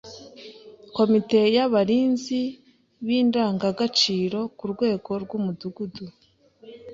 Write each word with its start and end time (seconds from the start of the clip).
Komite 0.95 1.39
y’abarinzi 1.55 2.41
b’indangagaciro 3.05 4.39
ku 4.57 4.63
rwego 4.71 5.09
rw’Umudugudu 5.23 6.05